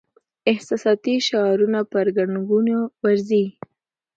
[0.51, 3.45] احساساتي شعارونه پر ګړنګونو ورځي.